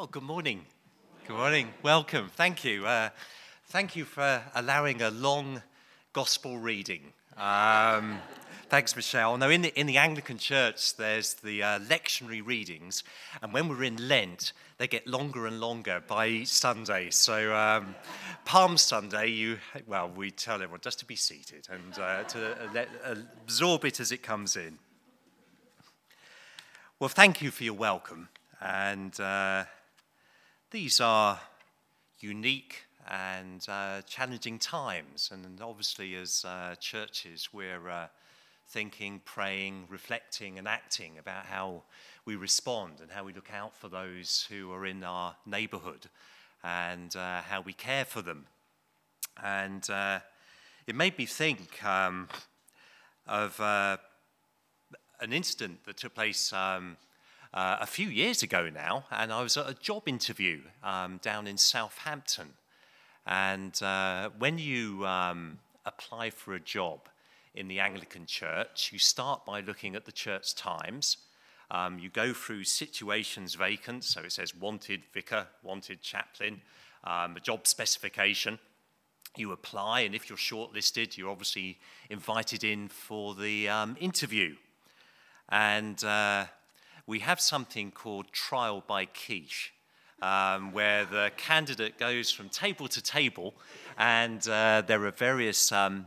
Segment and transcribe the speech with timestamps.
[0.00, 0.64] Oh, good morning.
[1.26, 1.70] Good morning.
[1.82, 2.30] Welcome.
[2.36, 2.86] Thank you.
[2.86, 3.08] Uh,
[3.66, 5.60] thank you for allowing a long
[6.12, 7.12] gospel reading.
[7.36, 8.20] Um,
[8.68, 9.36] thanks, Michelle.
[9.36, 13.02] Now, in the, in the Anglican Church, there's the uh, lectionary readings,
[13.42, 17.10] and when we're in Lent, they get longer and longer by each Sunday.
[17.10, 17.96] So, um,
[18.44, 19.58] Palm Sunday, you
[19.88, 22.88] well, we tell everyone just to be seated and uh, to let,
[23.42, 24.78] absorb it as it comes in.
[27.00, 28.28] Well, thank you for your welcome,
[28.60, 29.64] and uh,
[30.70, 31.40] these are
[32.20, 38.08] unique and uh, challenging times, and obviously, as uh, churches, we're uh,
[38.68, 41.84] thinking, praying, reflecting, and acting about how
[42.26, 46.06] we respond and how we look out for those who are in our neighborhood
[46.62, 48.44] and uh, how we care for them.
[49.42, 50.20] And uh,
[50.86, 52.28] it made me think um,
[53.26, 53.96] of uh,
[55.20, 56.52] an incident that took place.
[56.52, 56.98] Um,
[57.54, 61.46] uh, a few years ago now, and I was at a job interview um, down
[61.46, 62.54] in Southampton.
[63.26, 67.08] And uh, when you um, apply for a job
[67.54, 71.18] in the Anglican Church, you start by looking at the church times.
[71.70, 76.62] Um, you go through situations vacant, so it says wanted vicar, wanted chaplain,
[77.04, 78.58] um, a job specification.
[79.36, 84.56] You apply, and if you're shortlisted, you're obviously invited in for the um, interview.
[85.50, 86.46] And uh,
[87.08, 89.72] we have something called trial by quiche,
[90.20, 93.54] um, where the candidate goes from table to table,
[93.96, 96.06] and uh, there are various, um,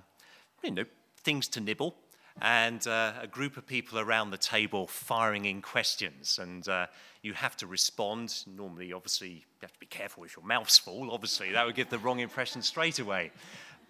[0.64, 0.86] you know,
[1.18, 1.96] things to nibble,
[2.40, 6.86] and uh, a group of people around the table firing in questions, and uh,
[7.24, 8.44] you have to respond.
[8.46, 11.10] Normally, obviously, you have to be careful if your mouth's full.
[11.10, 13.32] Obviously, that would give the wrong impression straight away.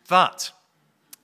[0.08, 0.54] But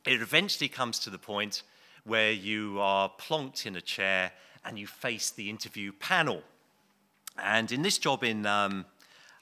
[0.06, 1.64] it eventually comes to the point
[2.04, 4.34] where you are plonked in a chair
[4.68, 6.44] and you face the interview panel.
[7.42, 8.86] And in this job in um,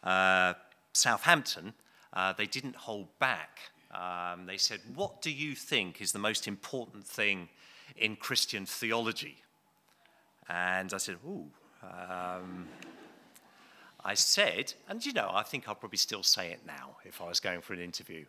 [0.04, 0.54] uh,
[0.94, 1.74] Southampton,
[2.14, 3.60] uh, they didn't hold back.
[3.94, 7.50] Um, they said, What do you think is the most important thing
[7.98, 9.38] in Christian theology?
[10.48, 11.48] And I said, Ooh.
[11.84, 12.68] Um,
[14.04, 17.28] I said, and you know, I think I'll probably still say it now if I
[17.28, 18.26] was going for an interview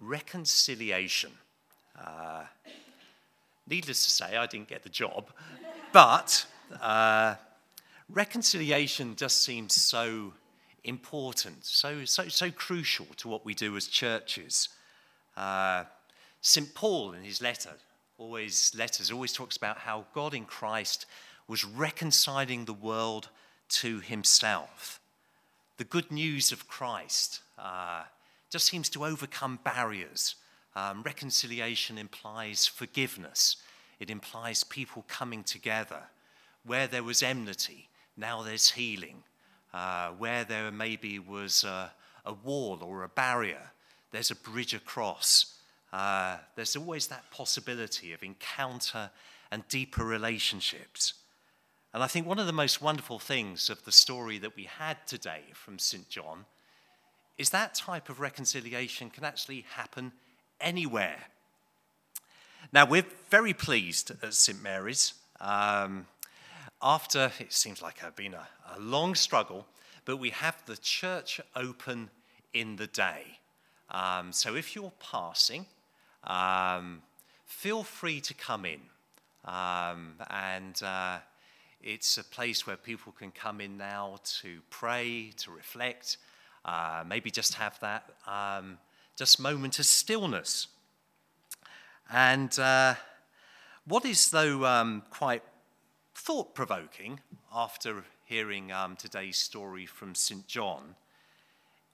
[0.00, 1.32] reconciliation.
[1.98, 2.44] Uh,
[3.68, 5.30] needless to say, I didn't get the job,
[5.92, 6.46] but
[6.80, 7.34] uh,
[8.08, 10.32] reconciliation just seems so
[10.84, 14.68] important, so, so, so crucial to what we do as churches.
[15.36, 15.84] Uh,
[16.40, 16.74] St.
[16.74, 17.70] Paul, in his letter,
[18.18, 21.06] always letters, always talks about how God in Christ
[21.48, 23.28] was reconciling the world
[23.68, 25.00] to himself.
[25.78, 28.02] The good news of Christ uh,
[28.50, 30.36] just seems to overcome barriers.
[30.76, 33.56] Um, reconciliation implies forgiveness.
[34.00, 36.02] It implies people coming together.
[36.64, 39.22] Where there was enmity, now there's healing.
[39.72, 41.92] Uh, where there maybe was a,
[42.26, 43.70] a, wall or a barrier,
[44.10, 45.54] there's a bridge across.
[45.92, 49.10] Uh, there's always that possibility of encounter
[49.52, 51.14] and deeper relationships.
[51.94, 55.06] And I think one of the most wonderful things of the story that we had
[55.06, 56.08] today from St.
[56.08, 56.46] John
[57.38, 60.12] is that type of reconciliation can actually happen
[60.60, 61.26] anywhere.
[62.72, 64.62] Now, we're very pleased at St.
[64.62, 65.14] Mary's.
[65.40, 66.06] Um,
[66.82, 69.66] after it seems like it's been a, a, long struggle,
[70.04, 72.10] but we have the church open
[72.52, 73.38] in the day.
[73.90, 75.66] Um, so if you're passing,
[76.24, 77.02] um,
[77.44, 78.80] feel free to come in.
[79.44, 81.18] Um, and uh,
[81.82, 86.18] it's a place where people can come in now to pray, to reflect,
[86.64, 88.78] uh, maybe just have that um,
[89.16, 90.68] just moment of stillness.
[92.12, 92.94] And uh,
[93.86, 95.44] what is, though, um, quite
[96.14, 97.20] thought provoking
[97.54, 100.46] after hearing um, today's story from St.
[100.46, 100.96] John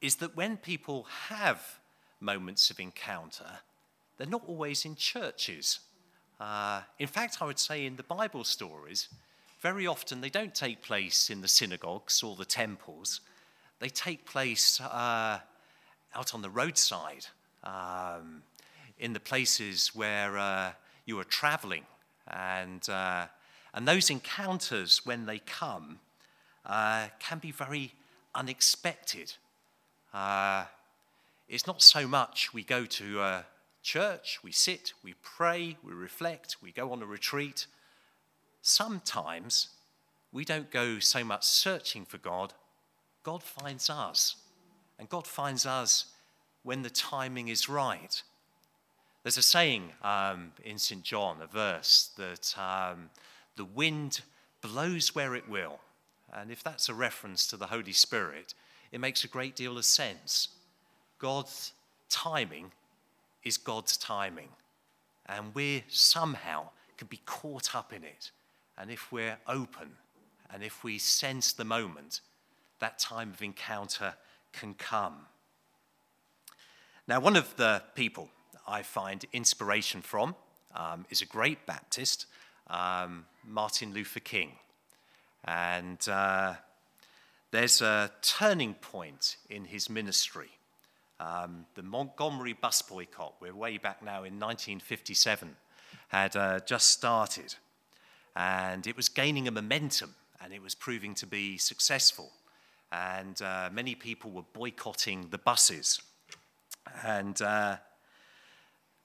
[0.01, 1.79] is that when people have
[2.21, 3.61] moments of encounter,
[4.17, 5.81] they're not always in churches.
[6.41, 9.09] Uh, in fact, I would say in the Bible stories,
[9.61, 13.21] very often they don't take place in the synagogues or the temples,
[13.81, 15.41] they take place uh,
[16.15, 17.27] out on the roadside.
[17.63, 18.43] Um,
[18.99, 20.73] in the places where uh,
[21.05, 21.85] you are traveling.
[22.29, 23.27] And, uh,
[23.75, 26.01] and those encounters, when they come,
[26.65, 27.93] uh, can be very
[28.35, 29.35] unexpected.
[30.13, 30.65] Uh,
[31.49, 33.45] it's not so much we go to
[33.83, 37.67] church, we sit, we pray, we reflect, we go on a retreat.
[38.63, 39.69] Sometimes
[40.33, 42.53] we don't go so much searching for God,
[43.23, 44.37] God finds us.
[44.99, 46.07] And God finds us
[46.63, 48.23] when the timing is right.
[49.27, 51.03] There's a saying um, in St.
[51.03, 53.11] John, a verse, that um,
[53.57, 54.21] the wind
[54.63, 55.81] blows where it will,
[56.33, 58.55] And if that's a reference to the Holy Spirit,
[58.93, 60.51] it makes a great deal of sense.
[61.19, 61.73] God's
[62.09, 62.71] timing
[63.43, 64.51] is God's timing.
[65.29, 68.31] And we somehow can be caught up in it.
[68.79, 69.97] And if we're open
[70.55, 72.21] and if we sense the moment,
[72.79, 74.15] that time of encounter
[74.53, 75.27] can come.
[77.09, 78.31] Now, one of the people
[78.67, 80.35] I find inspiration from
[80.75, 82.27] um, is a great Baptist,
[82.69, 84.53] um, Martin Luther King.
[85.45, 86.55] And uh,
[87.51, 90.51] there's a turning point in his ministry.
[91.19, 95.57] Um, the Montgomery bus boycott, we're way back now in 1957,
[96.09, 97.55] had uh, just started.
[98.35, 102.33] And it was gaining a momentum and it was proving to be successful.
[102.93, 106.01] And uh, many people were boycotting the buses.
[107.03, 107.77] And uh,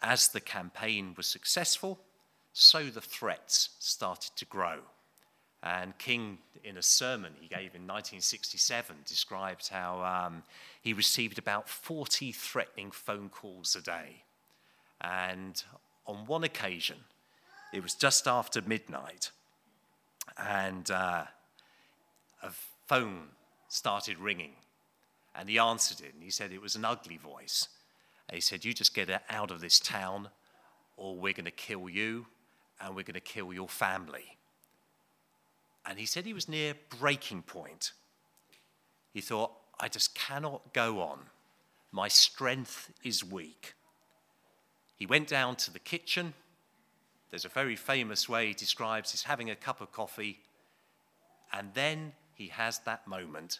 [0.01, 1.99] as the campaign was successful,
[2.53, 4.79] so the threats started to grow.
[5.63, 10.43] And King, in a sermon he gave in 1967, described how um,
[10.81, 14.23] he received about 40 threatening phone calls a day.
[14.99, 15.61] And
[16.07, 16.97] on one occasion,
[17.71, 19.31] it was just after midnight,
[20.37, 21.23] and uh,
[22.43, 22.51] a
[22.87, 23.29] phone
[23.69, 24.53] started ringing.
[25.33, 27.69] And he answered it, and he said it was an ugly voice.
[28.31, 30.29] And he said, You just get out of this town,
[30.95, 32.27] or we're going to kill you,
[32.79, 34.37] and we're going to kill your family.
[35.85, 37.91] And he said he was near breaking point.
[39.13, 41.19] He thought, I just cannot go on.
[41.91, 43.73] My strength is weak.
[44.95, 46.33] He went down to the kitchen.
[47.31, 50.39] There's a very famous way he describes he's having a cup of coffee.
[51.51, 53.59] And then he has that moment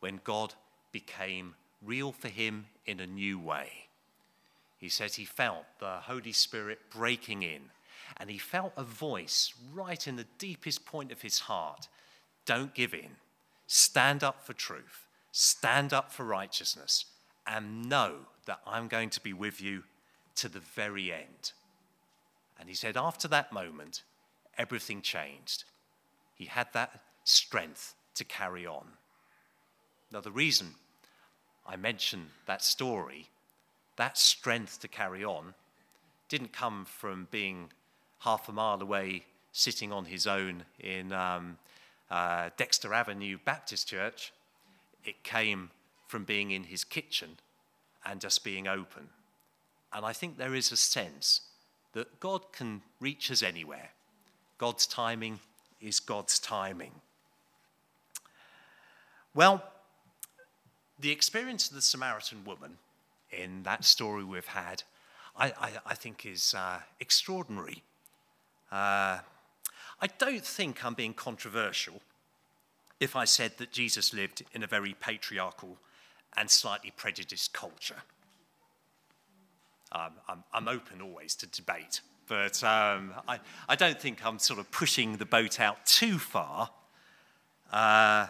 [0.00, 0.54] when God
[0.90, 3.89] became real for him in a new way.
[4.80, 7.70] He says he felt the Holy Spirit breaking in
[8.16, 11.86] and he felt a voice right in the deepest point of his heart
[12.46, 13.10] don't give in,
[13.66, 17.04] stand up for truth, stand up for righteousness,
[17.46, 18.14] and know
[18.46, 19.84] that I'm going to be with you
[20.36, 21.52] to the very end.
[22.58, 24.02] And he said, after that moment,
[24.58, 25.64] everything changed.
[26.34, 28.86] He had that strength to carry on.
[30.10, 30.74] Now, the reason
[31.66, 33.28] I mention that story,
[34.00, 35.52] that strength to carry on,
[36.30, 37.70] didn't come from being
[38.20, 41.58] half a mile away, sitting on his own in um,
[42.10, 44.32] uh, Dexter Avenue Baptist Church.
[45.04, 45.70] It came
[46.08, 47.36] from being in his kitchen
[48.06, 49.10] and just being open.
[49.92, 51.42] And I think there is a sense
[51.92, 53.90] that God can reach us anywhere.
[54.56, 55.40] God's timing
[55.78, 56.92] is God's timing.
[59.34, 59.62] Well,
[60.98, 62.78] the experience of the Samaritan woman
[63.32, 64.82] in that story we've had,
[65.36, 67.82] I, I, I think, is uh, extraordinary.
[68.70, 69.18] Uh,
[70.02, 72.00] I don't think I'm being controversial
[73.00, 75.78] if I said that Jesus lived in a very patriarchal
[76.36, 78.02] and slightly prejudiced culture.
[79.92, 84.60] Um, I'm, I'm, open always to debate, but um, I, I, don't think I'm sort
[84.60, 86.70] of pushing the boat out too far.
[87.72, 88.28] Uh,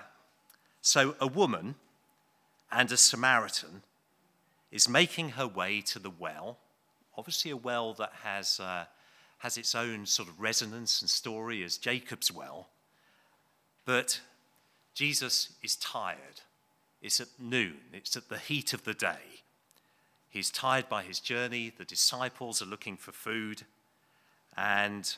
[0.81, 1.75] so, a woman
[2.73, 3.83] and a Samaritan
[4.71, 6.59] is making her way to the well,
[7.17, 8.61] obviously, a well that has.
[8.61, 8.85] Uh,
[9.41, 12.69] has its own sort of resonance and story as Jacob's well.
[13.87, 14.21] But
[14.95, 16.43] Jesus is tired.
[17.01, 19.43] It's at noon, it's at the heat of the day.
[20.29, 21.73] He's tired by his journey.
[21.77, 23.63] The disciples are looking for food.
[24.57, 25.17] And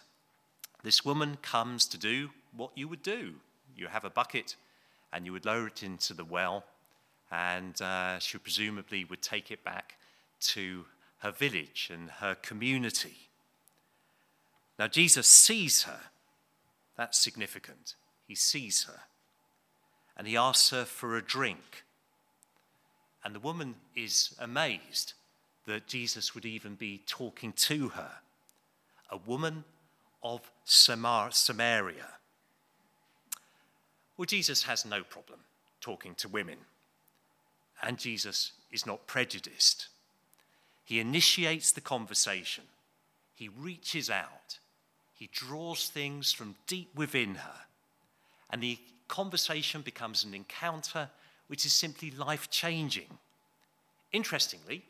[0.84, 3.34] this woman comes to do what you would do
[3.74, 4.54] you have a bucket
[5.12, 6.64] and you would lower it into the well,
[7.32, 9.96] and uh, she presumably would take it back
[10.38, 10.84] to
[11.20, 13.30] her village and her community.
[14.78, 16.00] Now, Jesus sees her.
[16.96, 17.94] That's significant.
[18.28, 19.00] He sees her.
[20.14, 21.84] And he asks her for a drink.
[23.24, 25.14] And the woman is amazed
[25.66, 28.10] that Jesus would even be talking to her.
[29.10, 29.64] A woman
[30.22, 32.08] of Samaria.
[34.18, 35.38] Well, Jesus has no problem
[35.80, 36.58] talking to women.
[37.82, 39.88] And Jesus is not prejudiced.
[40.84, 42.64] He initiates the conversation,
[43.34, 44.58] he reaches out,
[45.14, 47.60] he draws things from deep within her.
[48.50, 51.08] And the conversation becomes an encounter
[51.48, 53.18] which is simply life changing.
[54.12, 54.84] Interestingly,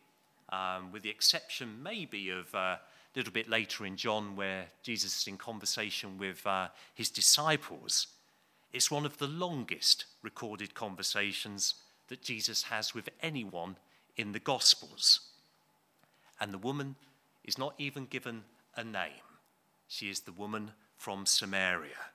[0.51, 2.79] um, with the exception maybe of uh, a
[3.15, 8.09] little bit later in John, where Jesus is in conversation with uh, his disciples,
[8.73, 11.75] it's one of the longest recorded conversations
[12.13, 13.75] that Jesus has with anyone
[14.19, 15.21] in the Gospels.
[16.39, 16.97] And the woman
[17.43, 18.45] is not even given
[18.77, 19.25] a name.
[19.89, 22.13] She is the woman from Samaria.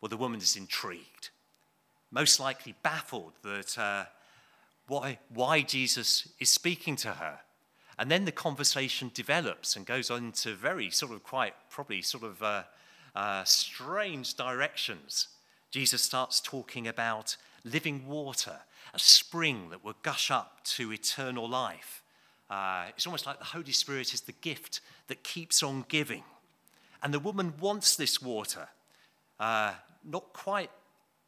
[0.00, 1.30] Well, the woman is intrigued,
[2.10, 4.06] most likely baffled that uh,
[4.88, 7.38] why, why Jesus is speaking to her.
[7.96, 12.24] And then the conversation develops and goes on to very sort of quite probably sort
[12.24, 12.64] of uh,
[13.14, 15.28] uh, strange directions.
[15.70, 18.60] Jesus starts talking about living water,
[18.94, 22.02] a spring that will gush up to eternal life.
[22.48, 26.22] Uh, it's almost like the Holy Spirit is the gift that keeps on giving.
[27.02, 28.68] And the woman wants this water,
[29.38, 30.70] uh, not quite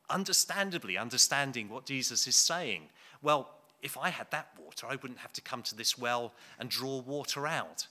[0.09, 2.83] understandably understanding what Jesus is saying.
[3.21, 3.51] Well,
[3.83, 7.01] if I had that water, I wouldn't have to come to this well and draw
[7.01, 7.87] water out.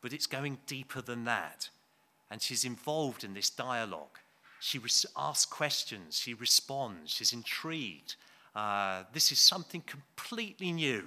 [0.00, 1.70] But it's going deeper than that.
[2.30, 4.18] And she's involved in this dialogue.
[4.64, 4.80] She
[5.16, 8.14] asks questions, she responds, she's intrigued.
[8.54, 11.04] Uh, this is something completely new.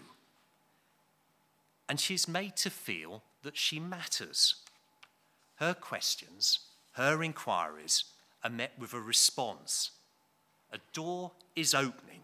[1.87, 4.55] And she's made to feel that she matters.
[5.55, 6.59] Her questions,
[6.93, 8.03] her inquiries
[8.43, 9.91] are met with a response.
[10.73, 12.23] A door is opening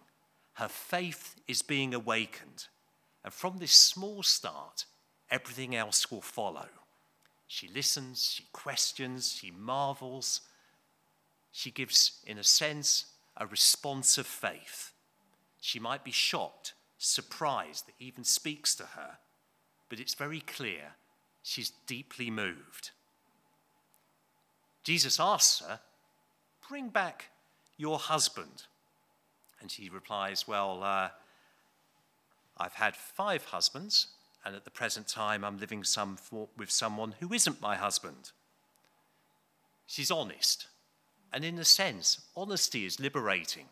[0.62, 2.68] her faith is being awakened.
[3.24, 4.86] And from this small start,
[5.30, 6.68] everything else will follow.
[7.48, 10.42] She listens, she questions, she marvels.
[11.52, 13.06] She gives, in a sense,
[13.38, 14.94] a response of faith.
[15.60, 19.18] She might be shocked, surprised that even speaks to her,
[19.90, 20.94] but it's very clear
[21.44, 22.92] she's deeply moved.
[24.84, 25.80] Jesus asks her,
[26.68, 27.26] Bring back
[27.78, 28.64] your husband.
[29.60, 31.10] And she replies, Well, uh,
[32.58, 34.08] I've had five husbands,
[34.46, 38.32] and at the present time I'm living some for, with someone who isn't my husband.
[39.86, 40.68] She's honest.
[41.34, 43.66] And in a sense, honesty is liberating.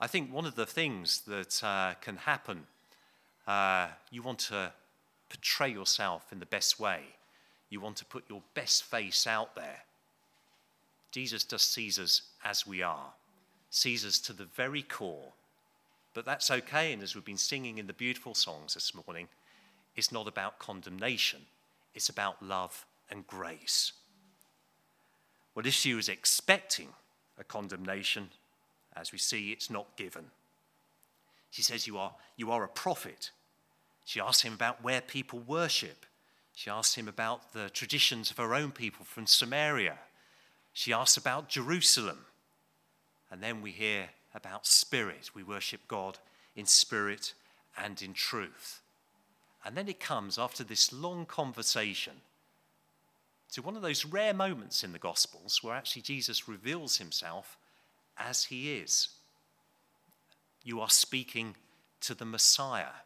[0.00, 2.66] I think one of the things that uh, can happen,
[3.46, 4.72] uh, you want to
[5.28, 7.00] portray yourself in the best way.
[7.70, 9.82] You want to put your best face out there.
[11.10, 13.12] Jesus just sees us as we are
[13.74, 15.32] sees us to the very core.
[16.14, 19.26] But that's okay, and as we've been singing in the beautiful songs this morning,
[19.96, 21.40] it's not about condemnation,
[21.94, 23.92] it's about love and grace.
[25.54, 26.88] Well, if she was expecting
[27.38, 28.30] a condemnation,
[28.96, 30.26] as we see, it's not given.
[31.50, 33.30] She says, You are, you are a prophet.
[34.04, 36.04] She asks him about where people worship.
[36.54, 39.98] She asks him about the traditions of her own people from Samaria.
[40.72, 42.26] She asks about Jerusalem.
[43.30, 45.30] And then we hear about spirit.
[45.34, 46.18] We worship God
[46.54, 47.34] in spirit
[47.76, 48.80] and in truth.
[49.64, 52.14] And then it comes after this long conversation
[53.54, 57.56] to one of those rare moments in the Gospels where actually Jesus reveals himself
[58.18, 59.10] as he is.
[60.64, 61.54] You are speaking
[62.00, 62.96] to the Messiah,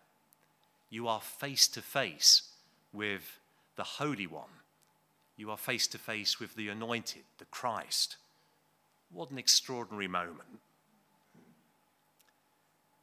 [0.89, 2.45] you are face to face
[2.95, 3.39] with
[3.77, 4.63] the Holy One,
[5.37, 8.17] you are face to face with the Anointed, the Christ.
[9.13, 10.61] What an extraordinary moment.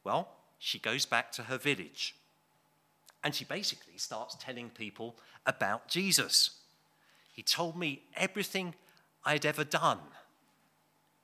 [0.02, 2.16] Well, she goes back to her village
[3.22, 5.14] and she basically starts telling people
[5.46, 6.55] about Jesus.
[7.36, 8.74] He told me everything
[9.22, 9.98] I'd ever done.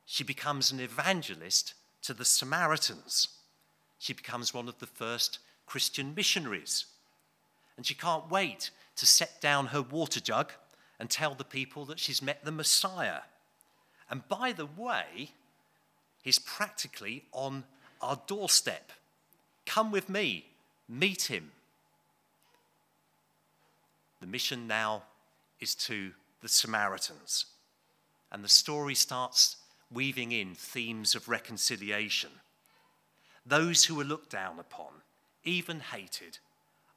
[0.04, 3.28] She becomes an evangelist to the Samaritans.
[3.98, 6.84] She becomes one of the first Christian missionaries.
[7.78, 10.52] And she can't wait to set down her water jug
[11.00, 13.20] and tell the people that she's met the Messiah.
[14.10, 15.30] And by the way,
[16.20, 17.64] he's practically on
[18.02, 18.92] our doorstep.
[19.64, 20.44] Come with me,
[20.86, 21.52] meet him.
[24.20, 25.04] The mission now
[25.62, 27.46] is to the Samaritans.
[28.32, 29.56] And the story starts
[29.92, 32.30] weaving in themes of reconciliation.
[33.46, 34.90] Those who were looked down upon,
[35.44, 36.38] even hated,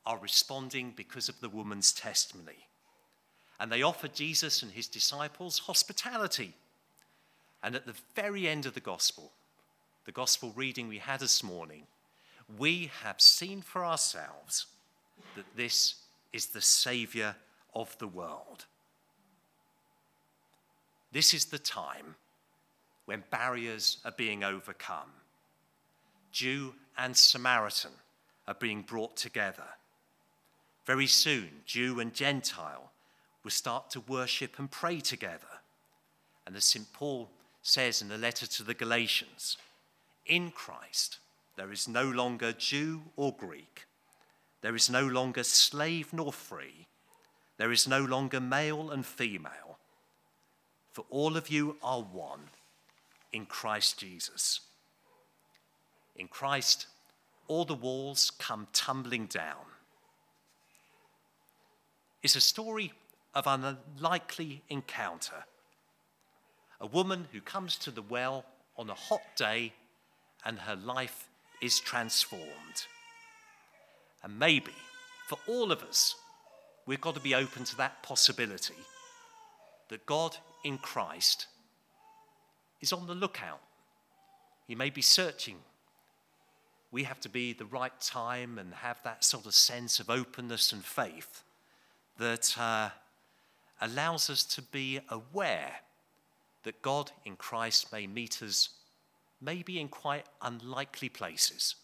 [0.05, 2.67] are responding because of the woman's testimony.
[3.59, 6.53] And they offer Jesus and his disciples hospitality.
[7.63, 9.31] And at the very end of the gospel,
[10.05, 11.83] the gospel reading we had this morning,
[12.57, 14.67] we have seen for ourselves
[15.35, 15.95] that this
[16.33, 17.35] is the Savior
[17.75, 18.65] of the world.
[21.11, 22.15] This is the time
[23.05, 25.11] when barriers are being overcome.
[26.31, 27.91] Jew and Samaritan
[28.47, 29.67] are being brought together.
[30.85, 32.91] Very soon, Jew and Gentile
[33.43, 35.61] will start to worship and pray together.
[36.45, 36.91] And as St.
[36.93, 37.29] Paul
[37.61, 39.57] says in the letter to the Galatians
[40.25, 41.19] In Christ,
[41.55, 43.85] there is no longer Jew or Greek,
[44.61, 46.87] there is no longer slave nor free,
[47.57, 49.77] there is no longer male and female,
[50.91, 52.49] for all of you are one
[53.31, 54.61] in Christ Jesus.
[56.15, 56.87] In Christ,
[57.47, 59.65] all the walls come tumbling down.
[62.23, 62.93] It's a story
[63.33, 65.43] of an unlikely encounter
[66.79, 68.45] A woman who comes to the well
[68.77, 69.73] on a hot day
[70.43, 71.29] and her life
[71.61, 72.87] is transformed.
[74.23, 74.73] And maybe
[75.27, 76.15] for all of us,
[76.85, 78.75] we've got to be open to that possibility
[79.89, 81.47] that God in Christ
[82.81, 83.61] is on the lookout.
[84.67, 85.57] He may be searching.
[86.91, 90.71] We have to be the right time and have that sort of sense of openness
[90.71, 91.43] and faith
[92.17, 92.89] that uh,
[93.81, 95.71] allows us to be aware
[96.63, 98.69] that God in Christ may meet us
[99.41, 101.75] maybe in quite unlikely places.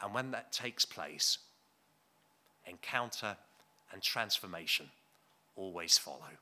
[0.00, 1.38] And when that takes place,
[2.66, 3.36] encounter
[3.92, 4.90] and transformation
[5.56, 6.38] always follow.